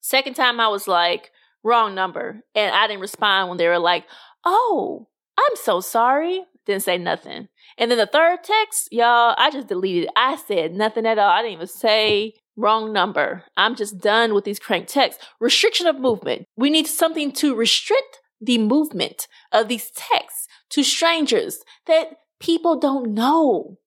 Second 0.00 0.34
time, 0.34 0.58
I 0.58 0.68
was 0.68 0.88
like, 0.88 1.30
wrong 1.62 1.94
number. 1.94 2.42
And 2.54 2.74
I 2.74 2.86
didn't 2.86 3.00
respond 3.00 3.48
when 3.48 3.58
they 3.58 3.68
were 3.68 3.78
like, 3.78 4.04
oh, 4.44 5.08
I'm 5.38 5.56
so 5.56 5.80
sorry. 5.80 6.44
Didn't 6.66 6.82
say 6.82 6.98
nothing. 6.98 7.48
And 7.78 7.90
then 7.90 7.98
the 7.98 8.06
third 8.06 8.44
text, 8.44 8.88
y'all, 8.92 9.34
I 9.38 9.50
just 9.50 9.68
deleted. 9.68 10.10
I 10.16 10.36
said 10.36 10.74
nothing 10.74 11.06
at 11.06 11.18
all. 11.18 11.30
I 11.30 11.42
didn't 11.42 11.54
even 11.54 11.66
say 11.66 12.34
wrong 12.56 12.92
number. 12.92 13.44
I'm 13.56 13.74
just 13.74 13.98
done 13.98 14.34
with 14.34 14.44
these 14.44 14.58
crank 14.58 14.88
texts. 14.88 15.24
Restriction 15.40 15.86
of 15.86 15.98
movement. 15.98 16.46
We 16.56 16.70
need 16.70 16.86
something 16.86 17.32
to 17.32 17.54
restrict 17.54 18.20
the 18.40 18.58
movement 18.58 19.26
of 19.52 19.68
these 19.68 19.90
texts 19.92 20.46
to 20.70 20.82
strangers 20.82 21.60
that 21.86 22.18
people 22.40 22.78
don't 22.78 23.14
know. 23.14 23.78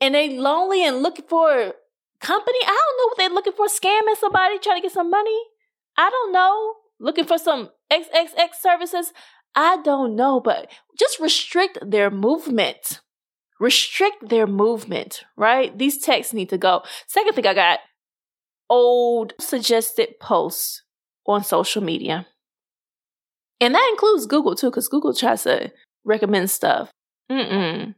And 0.00 0.14
they 0.14 0.38
lonely 0.38 0.84
and 0.84 1.02
looking 1.02 1.26
for 1.28 1.74
company. 2.20 2.58
I 2.62 2.66
don't 2.66 2.98
know 2.98 3.06
what 3.06 3.18
they're 3.18 3.34
looking 3.34 3.52
for. 3.52 3.66
Scamming 3.66 4.16
somebody, 4.18 4.58
trying 4.58 4.78
to 4.78 4.82
get 4.82 4.92
some 4.92 5.10
money. 5.10 5.38
I 5.96 6.10
don't 6.10 6.32
know. 6.32 6.74
Looking 6.98 7.24
for 7.24 7.38
some 7.38 7.70
XXX 7.92 8.54
services. 8.60 9.12
I 9.54 9.78
don't 9.82 10.16
know, 10.16 10.40
but 10.40 10.70
just 10.98 11.20
restrict 11.20 11.78
their 11.82 12.10
movement. 12.10 13.00
Restrict 13.58 14.28
their 14.28 14.46
movement, 14.46 15.24
right? 15.36 15.76
These 15.76 15.98
texts 15.98 16.34
need 16.34 16.50
to 16.50 16.58
go. 16.58 16.82
Second 17.06 17.34
thing 17.34 17.46
I 17.46 17.54
got 17.54 17.80
old 18.68 19.32
suggested 19.40 20.20
posts 20.20 20.82
on 21.26 21.42
social 21.42 21.82
media. 21.82 22.26
And 23.60 23.74
that 23.74 23.88
includes 23.92 24.26
Google 24.26 24.54
too, 24.54 24.70
because 24.70 24.88
Google 24.88 25.14
tries 25.14 25.44
to 25.44 25.72
recommend 26.04 26.50
stuff. 26.50 26.90
Mm-mm. 27.30 27.94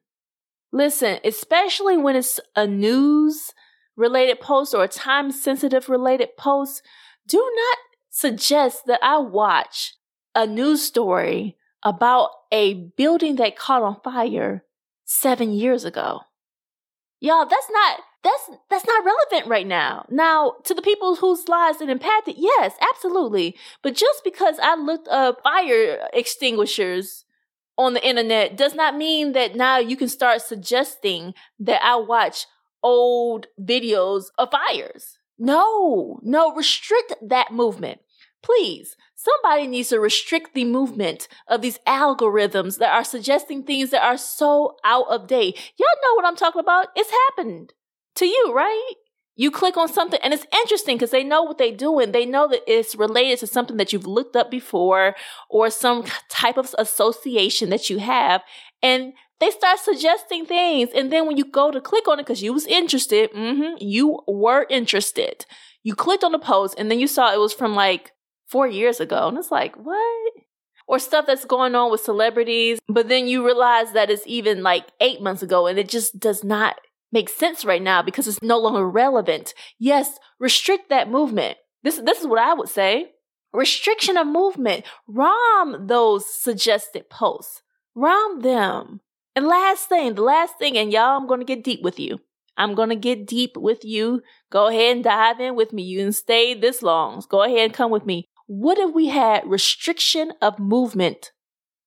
Listen, 0.72 1.18
especially 1.24 1.96
when 1.96 2.14
it's 2.14 2.38
a 2.54 2.66
news 2.66 3.52
related 3.96 4.40
post 4.40 4.74
or 4.74 4.84
a 4.84 4.88
time 4.88 5.32
sensitive 5.32 5.88
related 5.88 6.36
post, 6.38 6.82
do 7.26 7.38
not 7.38 7.78
suggest 8.18 8.86
that 8.86 8.98
I 9.00 9.18
watch 9.18 9.94
a 10.34 10.44
news 10.44 10.82
story 10.82 11.56
about 11.84 12.30
a 12.50 12.74
building 12.74 13.36
that 13.36 13.56
caught 13.56 13.82
on 13.82 14.00
fire 14.02 14.64
seven 15.04 15.52
years 15.52 15.84
ago. 15.84 16.22
Y'all, 17.20 17.46
that's 17.46 17.70
not 17.70 18.00
that's 18.24 18.50
that's 18.68 18.86
not 18.86 19.04
relevant 19.04 19.48
right 19.48 19.66
now. 19.66 20.04
Now, 20.10 20.54
to 20.64 20.74
the 20.74 20.82
people 20.82 21.14
whose 21.14 21.48
lives 21.48 21.80
it 21.80 21.88
impacted, 21.88 22.34
yes, 22.36 22.74
absolutely. 22.80 23.56
But 23.82 23.94
just 23.94 24.24
because 24.24 24.58
I 24.60 24.74
looked 24.74 25.06
up 25.08 25.40
fire 25.44 26.08
extinguishers 26.12 27.24
on 27.76 27.94
the 27.94 28.04
internet 28.04 28.56
does 28.56 28.74
not 28.74 28.96
mean 28.96 29.32
that 29.32 29.54
now 29.54 29.78
you 29.78 29.96
can 29.96 30.08
start 30.08 30.42
suggesting 30.42 31.34
that 31.60 31.80
I 31.84 31.94
watch 31.94 32.46
old 32.82 33.46
videos 33.60 34.24
of 34.36 34.50
fires. 34.50 35.18
No, 35.38 36.18
no, 36.24 36.52
restrict 36.52 37.14
that 37.22 37.52
movement. 37.52 38.00
Please, 38.42 38.96
somebody 39.14 39.66
needs 39.66 39.88
to 39.88 40.00
restrict 40.00 40.54
the 40.54 40.64
movement 40.64 41.28
of 41.48 41.60
these 41.60 41.78
algorithms 41.86 42.78
that 42.78 42.94
are 42.94 43.04
suggesting 43.04 43.62
things 43.62 43.90
that 43.90 44.04
are 44.04 44.16
so 44.16 44.76
out 44.84 45.06
of 45.08 45.26
date. 45.26 45.56
Y'all 45.76 45.88
know 46.02 46.14
what 46.14 46.24
I'm 46.24 46.36
talking 46.36 46.60
about. 46.60 46.88
It's 46.94 47.10
happened 47.10 47.72
to 48.16 48.26
you, 48.26 48.52
right? 48.54 48.92
You 49.34 49.52
click 49.52 49.76
on 49.76 49.88
something 49.88 50.18
and 50.22 50.34
it's 50.34 50.46
interesting 50.52 50.96
because 50.96 51.12
they 51.12 51.22
know 51.22 51.44
what 51.44 51.58
they're 51.58 51.70
doing. 51.70 52.10
They 52.10 52.26
know 52.26 52.48
that 52.48 52.62
it's 52.66 52.96
related 52.96 53.38
to 53.38 53.46
something 53.46 53.76
that 53.76 53.92
you've 53.92 54.06
looked 54.06 54.34
up 54.34 54.50
before 54.50 55.14
or 55.48 55.70
some 55.70 56.04
type 56.28 56.56
of 56.56 56.74
association 56.76 57.70
that 57.70 57.88
you 57.88 57.98
have. 58.00 58.42
And 58.82 59.12
they 59.38 59.50
start 59.50 59.78
suggesting 59.78 60.44
things. 60.44 60.90
And 60.92 61.12
then 61.12 61.26
when 61.26 61.36
you 61.36 61.44
go 61.44 61.70
to 61.70 61.80
click 61.80 62.08
on 62.08 62.18
it 62.18 62.26
because 62.26 62.42
you 62.42 62.52
was 62.52 62.66
interested, 62.66 63.32
mm-hmm, 63.32 63.76
you 63.78 64.20
were 64.26 64.66
interested. 64.68 65.46
You 65.84 65.94
clicked 65.94 66.24
on 66.24 66.32
the 66.32 66.40
post 66.40 66.74
and 66.76 66.90
then 66.90 66.98
you 66.98 67.06
saw 67.06 67.32
it 67.32 67.38
was 67.38 67.52
from 67.52 67.76
like 67.76 68.10
four 68.48 68.66
years 68.66 69.00
ago. 69.00 69.28
And 69.28 69.38
it's 69.38 69.50
like, 69.50 69.76
what? 69.76 70.32
Or 70.86 70.98
stuff 70.98 71.26
that's 71.26 71.44
going 71.44 71.74
on 71.74 71.90
with 71.90 72.00
celebrities. 72.00 72.78
But 72.88 73.08
then 73.08 73.28
you 73.28 73.44
realize 73.44 73.92
that 73.92 74.10
it's 74.10 74.26
even 74.26 74.62
like 74.62 74.86
eight 75.00 75.20
months 75.20 75.42
ago 75.42 75.66
and 75.66 75.78
it 75.78 75.88
just 75.88 76.18
does 76.18 76.42
not 76.42 76.76
make 77.12 77.28
sense 77.28 77.64
right 77.64 77.82
now 77.82 78.02
because 78.02 78.26
it's 78.26 78.42
no 78.42 78.58
longer 78.58 78.88
relevant. 78.88 79.54
Yes, 79.78 80.18
restrict 80.38 80.88
that 80.90 81.10
movement. 81.10 81.58
This, 81.82 82.00
this 82.04 82.20
is 82.20 82.26
what 82.26 82.38
I 82.40 82.54
would 82.54 82.68
say. 82.68 83.12
Restriction 83.52 84.16
of 84.16 84.26
movement. 84.26 84.84
ROM 85.06 85.86
those 85.86 86.26
suggested 86.26 87.08
posts. 87.08 87.62
ROM 87.94 88.40
them. 88.40 89.00
And 89.34 89.46
last 89.46 89.88
thing, 89.88 90.14
the 90.14 90.22
last 90.22 90.58
thing, 90.58 90.76
and 90.76 90.92
y'all, 90.92 91.16
I'm 91.16 91.26
going 91.26 91.40
to 91.40 91.46
get 91.46 91.64
deep 91.64 91.82
with 91.82 91.98
you. 91.98 92.18
I'm 92.56 92.74
going 92.74 92.88
to 92.88 92.96
get 92.96 93.26
deep 93.26 93.56
with 93.56 93.84
you. 93.84 94.20
Go 94.50 94.66
ahead 94.66 94.96
and 94.96 95.04
dive 95.04 95.40
in 95.40 95.54
with 95.54 95.72
me. 95.72 95.84
You 95.84 96.00
can 96.00 96.12
stay 96.12 96.54
this 96.54 96.82
long. 96.82 97.22
Go 97.28 97.42
ahead 97.44 97.58
and 97.60 97.72
come 97.72 97.90
with 97.90 98.04
me. 98.04 98.28
What 98.48 98.78
if 98.78 98.94
we 98.94 99.08
had 99.08 99.46
restriction 99.46 100.32
of 100.40 100.58
movement 100.58 101.32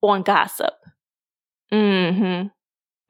on 0.02 0.22
gossip? 0.22 0.76
Mm-hmm. 1.74 2.48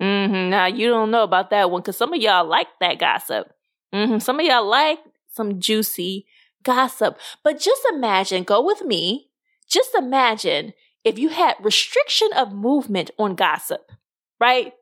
Mm-hmm. 0.03 0.50
Now 0.50 0.65
you 0.67 0.88
don't 0.88 1.12
know 1.12 1.24
about 1.24 1.50
that 1.50 1.70
one 1.70 1.81
because 1.81 1.98
some 1.98 2.13
of 2.13 2.22
y'all 2.22 2.48
like 2.48 2.67
that 2.79 2.98
gossip. 2.98 3.51
Mm-hmm. 3.93 4.20
Some 4.20 4.39
of 4.39 4.46
y'all 4.46 4.65
like 4.65 5.00
some 5.27 5.60
juicy 5.60 6.25
gossip. 6.63 7.20
But 7.43 7.60
just 7.60 7.81
imagine, 7.91 8.43
go 8.43 8.65
with 8.65 8.84
me. 8.84 9.29
Just 9.67 9.96
imagine 9.96 10.72
if 11.03 11.20
you 11.20 11.27
had 11.27 11.55
restriction 11.62 12.29
of 12.36 12.53
movement 12.53 13.12
on 13.20 13.36
gossip, 13.36 13.91
right? 14.39 14.74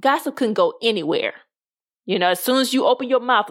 Gossip 0.00 0.34
couldn't 0.34 0.54
go 0.54 0.74
anywhere. 0.82 1.34
You 2.06 2.18
know, 2.18 2.30
as 2.30 2.40
soon 2.40 2.60
as 2.60 2.74
you 2.74 2.86
open 2.86 3.08
your 3.08 3.20
mouth, 3.20 3.50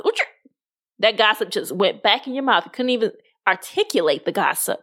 that 0.99 1.17
gossip 1.17 1.49
just 1.49 1.71
went 1.71 2.03
back 2.03 2.27
in 2.27 2.33
your 2.33 2.43
mouth. 2.43 2.65
You 2.65 2.71
couldn't 2.71 2.89
even 2.89 3.11
articulate 3.47 4.25
the 4.25 4.31
gossip. 4.31 4.79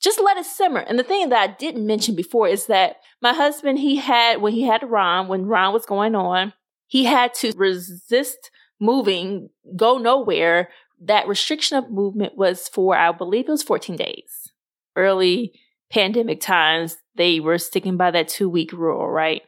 Just 0.00 0.20
let 0.20 0.38
it 0.38 0.46
simmer. 0.46 0.80
And 0.80 0.98
the 0.98 1.04
thing 1.04 1.28
that 1.28 1.50
I 1.50 1.54
didn't 1.58 1.86
mention 1.86 2.14
before 2.14 2.48
is 2.48 2.66
that 2.66 2.96
my 3.20 3.34
husband, 3.34 3.78
he 3.78 3.96
had, 3.96 4.40
when 4.40 4.54
he 4.54 4.62
had 4.62 4.88
ROM, 4.88 5.28
when 5.28 5.46
ROM 5.46 5.74
was 5.74 5.84
going 5.84 6.14
on, 6.14 6.54
he 6.86 7.04
had 7.04 7.34
to 7.34 7.52
resist 7.56 8.50
moving, 8.80 9.50
go 9.76 9.98
nowhere. 9.98 10.70
That 11.02 11.28
restriction 11.28 11.76
of 11.76 11.90
movement 11.90 12.36
was 12.36 12.66
for, 12.68 12.96
I 12.96 13.12
believe 13.12 13.48
it 13.48 13.52
was 13.52 13.62
14 13.62 13.96
days. 13.96 14.52
Early 14.96 15.52
pandemic 15.90 16.40
times, 16.40 16.96
they 17.16 17.40
were 17.40 17.58
sticking 17.58 17.96
by 17.96 18.10
that 18.10 18.28
two 18.28 18.48
week 18.48 18.72
rule, 18.72 19.08
right? 19.08 19.42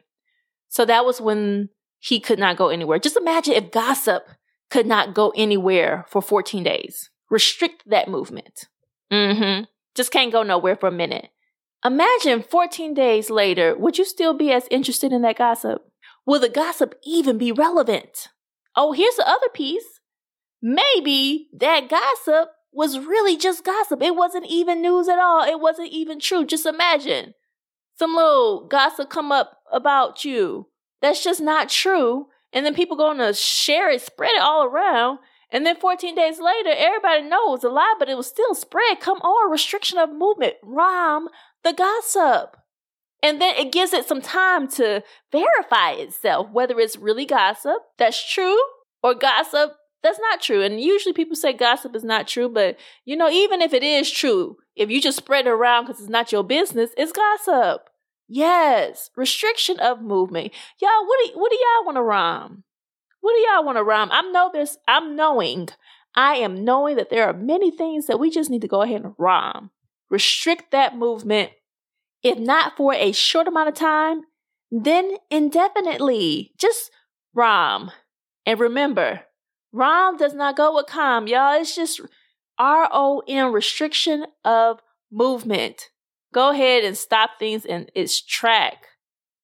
So 0.69 0.85
that 0.85 1.05
was 1.05 1.19
when 1.19 1.69
he 1.99 2.19
could 2.19 2.39
not 2.39 2.57
go 2.57 2.69
anywhere. 2.69 2.99
Just 2.99 3.17
imagine 3.17 3.53
if 3.53 3.71
gossip 3.71 4.27
could 4.69 4.85
not 4.85 5.13
go 5.13 5.31
anywhere 5.35 6.05
for 6.09 6.21
14 6.21 6.63
days. 6.63 7.09
Restrict 7.33 7.81
that 7.87 8.07
movement. 8.07 8.65
Mm-hmm. 9.11 9.63
Just 9.95 10.11
can't 10.11 10.31
go 10.31 10.43
nowhere 10.43 10.75
for 10.75 10.87
a 10.87 10.91
minute. 10.91 11.29
Imagine 11.83 12.43
14 12.43 12.93
days 12.93 13.31
later, 13.31 13.75
would 13.75 13.97
you 13.97 14.05
still 14.05 14.35
be 14.35 14.51
as 14.51 14.67
interested 14.69 15.11
in 15.11 15.23
that 15.23 15.39
gossip? 15.39 15.81
Will 16.27 16.39
the 16.39 16.47
gossip 16.47 16.93
even 17.03 17.39
be 17.39 17.51
relevant? 17.51 18.29
Oh, 18.75 18.91
here's 18.91 19.15
the 19.15 19.27
other 19.27 19.49
piece. 19.51 19.99
Maybe 20.61 21.49
that 21.57 21.89
gossip 21.89 22.49
was 22.71 22.99
really 22.99 23.35
just 23.35 23.65
gossip. 23.65 24.03
It 24.03 24.15
wasn't 24.15 24.45
even 24.47 24.83
news 24.83 25.09
at 25.09 25.17
all. 25.17 25.43
It 25.43 25.59
wasn't 25.59 25.89
even 25.89 26.19
true. 26.19 26.45
Just 26.45 26.67
imagine 26.67 27.33
some 27.97 28.15
little 28.15 28.67
gossip 28.67 29.09
come 29.09 29.31
up 29.31 29.57
about 29.71 30.23
you 30.23 30.67
that's 31.03 31.21
just 31.21 31.41
not 31.41 31.67
true. 31.67 32.27
And 32.53 32.65
then 32.65 32.73
people 32.73 32.95
going 32.95 33.17
to 33.17 33.33
share 33.33 33.89
it, 33.89 34.01
spread 34.01 34.31
it 34.35 34.41
all 34.41 34.63
around. 34.63 35.19
And 35.53 35.65
then 35.65 35.77
14 35.77 36.15
days 36.15 36.39
later, 36.39 36.73
everybody 36.75 37.21
knows 37.21 37.63
a 37.63 37.69
lie, 37.69 37.95
but 37.99 38.09
it 38.09 38.17
was 38.17 38.27
still 38.27 38.55
spread. 38.55 38.99
Come 38.99 39.19
on, 39.19 39.51
restriction 39.51 39.99
of 39.99 40.11
movement, 40.11 40.55
ROM 40.63 41.29
the 41.63 41.73
gossip. 41.73 42.57
And 43.21 43.41
then 43.41 43.55
it 43.55 43.71
gives 43.71 43.93
it 43.93 44.05
some 44.05 44.21
time 44.21 44.67
to 44.71 45.01
verify 45.31 45.91
itself, 45.91 46.49
whether 46.51 46.77
it's 46.79 46.97
really 46.97 47.25
gossip 47.25 47.77
that's 47.97 48.31
true 48.31 48.59
or 49.01 49.15
gossip 49.15 49.75
that's 50.01 50.19
not 50.19 50.41
true. 50.41 50.61
And 50.61 50.81
usually 50.81 51.13
people 51.13 51.37
say 51.37 51.53
gossip 51.53 51.95
is 51.95 52.03
not 52.03 52.27
true, 52.27 52.49
but 52.49 52.77
you 53.05 53.15
know, 53.15 53.29
even 53.29 53.61
if 53.61 53.73
it 53.73 53.83
is 53.83 54.11
true, 54.11 54.57
if 54.75 54.89
you 54.89 54.99
just 54.99 55.17
spread 55.17 55.47
it 55.47 55.51
around 55.51 55.85
because 55.85 56.01
it's 56.01 56.09
not 56.09 56.33
your 56.33 56.43
business, 56.43 56.89
it's 56.97 57.13
gossip. 57.13 57.89
Yes, 58.27 59.09
restriction 59.15 59.79
of 59.79 60.01
movement. 60.01 60.51
Y'all, 60.81 61.05
what 61.05 61.19
do 61.23 61.39
what 61.39 61.51
do 61.51 61.57
y'all 61.57 61.85
want 61.85 61.97
to 61.97 62.01
ROM? 62.01 62.63
What 63.23 63.35
do 63.35 63.39
y'all 63.39 63.63
want 63.63 63.77
to 63.77 63.83
ROM? 63.85 64.11
I'm 64.11 64.33
know 64.33 64.51
this. 64.53 64.77
I'm 64.85 65.15
knowing. 65.15 65.69
I 66.13 66.35
am 66.35 66.65
knowing 66.65 66.97
that 66.97 67.09
there 67.09 67.25
are 67.25 67.33
many 67.33 67.71
things 67.71 68.07
that 68.07 68.19
we 68.19 68.29
just 68.29 68.49
need 68.49 68.61
to 68.63 68.67
go 68.67 68.81
ahead 68.81 69.01
and 69.01 69.13
ROM. 69.17 69.71
Restrict 70.09 70.71
that 70.71 70.97
movement 70.97 71.51
If 72.21 72.37
not 72.37 72.77
for 72.77 72.93
a 72.93 73.13
short 73.13 73.47
amount 73.47 73.69
of 73.69 73.75
time, 73.75 74.23
then 74.71 75.17
indefinitely. 75.29 76.53
Just 76.57 76.91
ROM. 77.33 77.91
And 78.45 78.59
remember, 78.59 79.21
ROM 79.71 80.17
does 80.17 80.33
not 80.33 80.57
go 80.57 80.75
with 80.75 80.87
COM, 80.87 81.27
y'all. 81.27 81.59
It's 81.59 81.75
just 81.75 82.01
R 82.57 82.89
O 82.91 83.21
M, 83.27 83.53
restriction 83.53 84.25
of 84.43 84.79
movement. 85.11 85.89
Go 86.33 86.51
ahead 86.51 86.83
and 86.83 86.97
stop 86.97 87.31
things 87.39 87.65
in 87.65 87.87
its 87.95 88.21
track. 88.21 88.87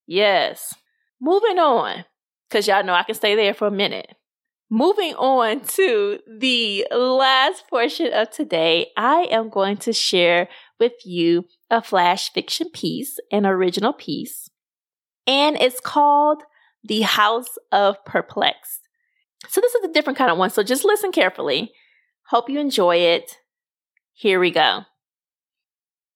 Yes. 0.06 0.74
Moving 1.20 1.58
on, 1.58 2.04
because 2.50 2.66
y'all 2.66 2.84
know 2.84 2.94
I 2.94 3.04
can 3.04 3.14
stay 3.14 3.36
there 3.36 3.54
for 3.54 3.68
a 3.68 3.72
minute. 3.72 4.14
Moving 4.68 5.14
on 5.14 5.60
to 5.60 6.18
the 6.38 6.86
last 6.92 7.68
portion 7.68 8.12
of 8.12 8.30
today, 8.30 8.88
I 8.96 9.28
am 9.30 9.48
going 9.50 9.76
to 9.78 9.92
share 9.92 10.48
with 10.78 10.92
you 11.04 11.46
a 11.70 11.82
flash 11.82 12.32
fiction 12.32 12.70
piece, 12.70 13.18
an 13.32 13.46
original 13.46 13.92
piece, 13.92 14.48
and 15.26 15.56
it's 15.60 15.80
called 15.80 16.42
The 16.84 17.00
House 17.02 17.58
of 17.72 18.04
Perplexed. 18.04 18.80
So, 19.48 19.60
this 19.60 19.74
is 19.74 19.84
a 19.84 19.92
different 19.92 20.18
kind 20.18 20.30
of 20.30 20.38
one, 20.38 20.50
so 20.50 20.62
just 20.62 20.84
listen 20.84 21.12
carefully. 21.12 21.72
Hope 22.28 22.48
you 22.48 22.60
enjoy 22.60 22.96
it. 22.96 23.38
Here 24.12 24.38
we 24.38 24.50
go. 24.50 24.82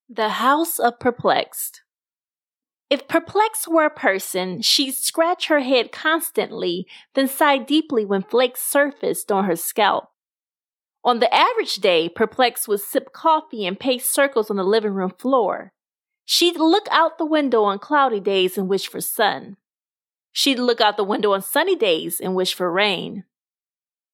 The 0.09 0.29
House 0.29 0.79
of 0.79 1.01
Perplexed. 1.01 1.81
If 2.91 3.09
Perplexed 3.09 3.67
were 3.67 3.87
a 3.87 3.91
person, 3.91 4.63
she'd 4.63 4.95
scratch 4.95 5.49
her 5.49 5.61
head 5.61 5.91
constantly, 5.91 6.87
then 7.15 7.29
sigh 7.29 7.59
deeply 7.59 8.05
when 8.05 8.23
flakes 8.23 8.63
surfaced 8.63 9.33
on 9.33 9.45
her 9.45 9.57
scalp. 9.57 10.11
On 11.03 11.19
the 11.19 11.33
average 11.35 11.77
day, 11.77 12.09
Perplexed 12.09 12.69
would 12.69 12.81
sip 12.81 13.13
coffee 13.13 13.67
and 13.67 13.79
pace 13.79 14.09
circles 14.09 14.51
on 14.51 14.57
the 14.57 14.65
living 14.65 14.93
room 14.93 15.13
floor. 15.19 15.73
She'd 16.25 16.57
look 16.57 16.87
out 16.91 17.19
the 17.19 17.27
window 17.27 17.65
on 17.65 17.79
cloudy 17.79 18.21
days 18.21 18.57
and 18.57 18.69
wish 18.69 18.89
for 18.89 19.01
sun. 19.01 19.57
She'd 20.33 20.59
look 20.59 20.81
out 20.81 20.97
the 20.97 21.05
window 21.05 21.33
on 21.33 21.43
sunny 21.43 21.77
days 21.77 22.21
and 22.21 22.35
wish 22.35 22.55
for 22.55 22.71
rain. 22.73 23.25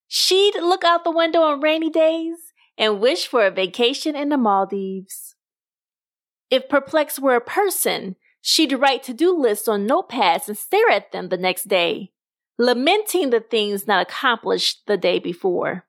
She'd 0.08 0.56
look 0.56 0.82
out 0.82 1.04
the 1.04 1.12
window 1.12 1.42
on 1.42 1.60
rainy 1.60 1.88
days 1.88 2.52
and 2.76 3.00
wish 3.00 3.28
for 3.28 3.46
a 3.46 3.50
vacation 3.50 4.16
in 4.16 4.28
the 4.28 4.36
Maldives. 4.36 5.36
If 6.50 6.68
Perplexed 6.68 7.20
were 7.20 7.36
a 7.36 7.40
person, 7.40 8.16
she'd 8.40 8.73
write 8.73 9.02
to 9.04 9.14
do 9.14 9.37
lists 9.37 9.68
on 9.68 9.87
notepads 9.87 10.49
and 10.49 10.56
stare 10.56 10.90
at 10.90 11.12
them 11.12 11.28
the 11.28 11.37
next 11.37 11.68
day, 11.68 12.12
lamenting 12.59 13.30
the 13.30 13.40
things 13.40 13.87
not 13.87 14.02
accomplished 14.02 14.87
the 14.87 14.97
day 14.97 15.18
before. 15.18 15.85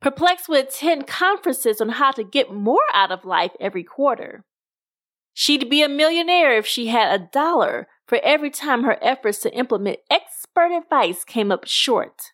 Perplexed 0.00 0.48
would 0.48 0.66
attend 0.66 1.06
conferences 1.06 1.80
on 1.80 1.90
how 1.90 2.10
to 2.12 2.24
get 2.24 2.52
more 2.52 2.80
out 2.94 3.12
of 3.12 3.24
life 3.24 3.52
every 3.60 3.84
quarter. 3.84 4.44
She'd 5.34 5.68
be 5.68 5.82
a 5.82 5.88
millionaire 5.88 6.56
if 6.56 6.66
she 6.66 6.88
had 6.88 7.20
a 7.20 7.28
dollar 7.32 7.86
for 8.06 8.18
every 8.22 8.50
time 8.50 8.82
her 8.82 8.98
efforts 9.02 9.38
to 9.40 9.54
implement 9.54 10.00
expert 10.10 10.72
advice 10.72 11.22
came 11.24 11.52
up 11.52 11.66
short. 11.66 12.32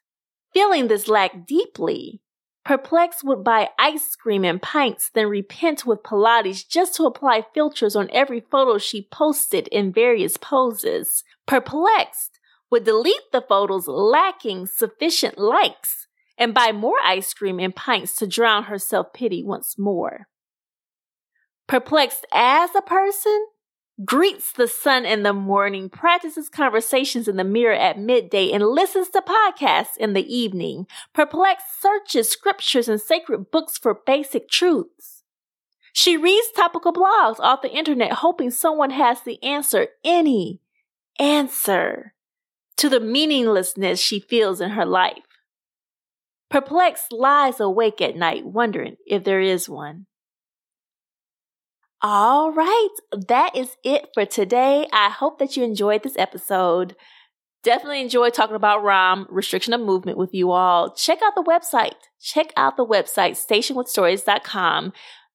Feeling 0.55 0.89
this 0.89 1.09
lack 1.09 1.47
deeply, 1.47 2.23
Perplexed 2.67 3.23
would 3.23 3.45
buy 3.45 3.69
ice 3.79 4.17
cream 4.17 4.45
and 4.45 4.61
pints, 4.61 5.09
then 5.15 5.29
repent 5.29 5.87
with 5.87 6.03
Pilates 6.03 6.67
just 6.67 6.97
to 6.97 7.05
apply 7.05 7.45
filters 7.55 7.95
on 7.95 8.11
every 8.13 8.41
photo 8.41 8.77
she 8.77 9.07
posted 9.13 9.69
in 9.69 9.93
various 9.93 10.37
poses. 10.37 11.23
Perplexed 11.47 12.41
would 12.69 12.83
delete 12.83 13.31
the 13.31 13.41
photos 13.41 13.87
lacking 13.87 14.67
sufficient 14.67 15.39
likes 15.39 16.09
and 16.37 16.53
buy 16.53 16.73
more 16.73 16.97
ice 17.05 17.33
cream 17.33 17.61
and 17.61 17.73
pints 17.73 18.17
to 18.17 18.27
drown 18.27 18.65
her 18.65 18.81
self 18.81 19.13
pity 19.13 19.45
once 19.45 19.79
more. 19.79 20.27
Perplexed 21.69 22.27
as 22.33 22.71
a 22.75 22.83
person, 22.83 23.47
greets 24.05 24.53
the 24.53 24.69
sun 24.69 25.07
in 25.07 25.23
the 25.23 25.33
morning, 25.33 25.89
practices 25.89 26.49
conversations 26.49 27.29
in 27.29 27.37
the 27.37 27.45
mirror 27.45 27.75
at 27.75 27.99
midday, 27.99 28.53
and 28.53 28.67
listens 28.67 29.09
to 29.11 29.23
podcasts 29.23 29.97
in 29.99 30.13
the 30.13 30.35
evening. 30.35 30.87
Perplexed 31.15 31.81
searches 31.81 32.29
scriptures 32.29 32.89
and 32.89 33.01
sacred 33.01 33.51
books 33.51 33.79
for 33.79 33.95
basic 34.07 34.49
truths. 34.49 35.23
She 35.93 36.17
reads 36.17 36.51
topical 36.55 36.93
blogs 36.93 37.41
off 37.41 37.63
the 37.63 37.73
internet, 37.73 38.13
hoping 38.13 38.51
someone 38.51 38.91
has 38.91 39.23
the 39.23 39.43
answer, 39.43 39.89
any 40.05 40.61
answer, 41.19 42.13
to 42.77 42.91
the 42.91 43.01
meaninglessness 43.01 43.99
she 43.99 44.21
feels 44.21 44.61
in 44.61 44.71
her 44.71 44.85
life. 44.85 45.23
Perplexed 46.51 47.13
lies 47.13 47.61
awake 47.61 48.03
at 48.03 48.15
night, 48.15 48.45
wondering 48.45 48.97
if 49.07 49.25
there 49.25 49.41
is 49.41 49.69
one. 49.69 50.07
All 52.09 52.53
right, 52.53 52.89
that 53.11 53.57
is 53.57 53.77
it 53.83 54.11
for 54.15 54.25
today. 54.25 54.87
I 54.93 55.11
hope 55.11 55.41
that 55.41 55.57
you 55.57 55.65
enjoyed 55.65 56.05
this 56.05 56.17
episode. 56.17 56.95
Definitely 57.65 58.01
enjoyed 58.01 58.33
talking 58.33 58.55
about 58.55 58.85
ROM, 58.85 59.27
restriction 59.29 59.73
of 59.73 59.81
movement, 59.81 60.17
with 60.17 60.33
you 60.33 60.53
all. 60.53 60.95
Check 60.95 61.19
out 61.21 61.35
the 61.35 61.43
website. 61.43 61.97
Check 62.21 62.53
out 62.57 62.77
the 62.77 62.87
website, 62.87 63.33
stationwithstories.com. 63.33 64.93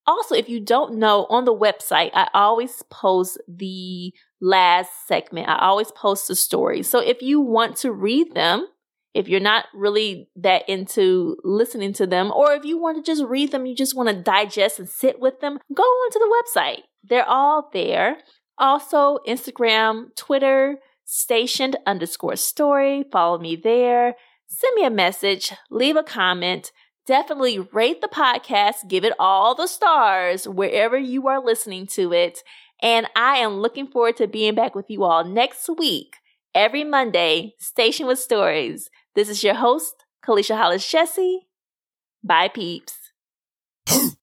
Also, 0.07 0.33
if 0.33 0.47
you 0.47 0.61
don't 0.61 0.97
know, 0.97 1.27
on 1.29 1.43
the 1.43 1.53
website, 1.53 2.11
I 2.13 2.29
always 2.33 2.81
post 2.89 3.37
the 3.49 4.13
last 4.39 4.91
segment. 5.09 5.49
I 5.49 5.57
always 5.59 5.91
post 5.91 6.29
the 6.29 6.37
story. 6.37 6.83
So 6.83 6.99
if 6.99 7.21
you 7.21 7.41
want 7.41 7.75
to 7.79 7.91
read 7.91 8.33
them, 8.33 8.65
if 9.13 9.27
you're 9.27 9.39
not 9.39 9.65
really 9.73 10.29
that 10.37 10.67
into 10.69 11.37
listening 11.43 11.93
to 11.93 12.07
them, 12.07 12.31
or 12.31 12.53
if 12.53 12.63
you 12.63 12.77
want 12.77 12.97
to 12.97 13.11
just 13.11 13.23
read 13.23 13.51
them, 13.51 13.65
you 13.65 13.75
just 13.75 13.95
want 13.95 14.09
to 14.09 14.15
digest 14.15 14.79
and 14.79 14.87
sit 14.89 15.19
with 15.19 15.39
them, 15.41 15.59
go 15.73 15.83
onto 15.83 16.19
the 16.19 16.43
website. 16.55 16.83
They're 17.03 17.27
all 17.27 17.69
there. 17.73 18.17
Also, 18.57 19.19
Instagram, 19.27 20.15
Twitter, 20.15 20.77
stationed 21.03 21.75
underscore 21.85 22.35
story. 22.35 23.03
Follow 23.11 23.37
me 23.37 23.55
there. 23.55 24.15
Send 24.47 24.75
me 24.75 24.85
a 24.85 24.89
message, 24.89 25.53
leave 25.69 25.95
a 25.95 26.03
comment. 26.03 26.71
Definitely 27.07 27.59
rate 27.59 28.01
the 28.01 28.07
podcast, 28.07 28.87
give 28.87 29.03
it 29.03 29.13
all 29.17 29.55
the 29.55 29.67
stars 29.67 30.47
wherever 30.47 30.97
you 30.97 31.27
are 31.27 31.43
listening 31.43 31.87
to 31.87 32.13
it. 32.13 32.39
And 32.81 33.07
I 33.15 33.37
am 33.37 33.55
looking 33.55 33.87
forward 33.87 34.17
to 34.17 34.27
being 34.27 34.55
back 34.55 34.75
with 34.75 34.85
you 34.89 35.03
all 35.03 35.23
next 35.23 35.69
week, 35.77 36.15
every 36.53 36.83
Monday, 36.83 37.55
Station 37.59 38.07
with 38.07 38.19
Stories. 38.19 38.89
This 39.13 39.27
is 39.27 39.43
your 39.43 39.55
host, 39.55 40.05
Kalisha 40.25 40.55
Hollis 40.57 40.89
Jesse. 40.89 41.47
Bye, 42.23 42.47
peeps. 42.47 42.93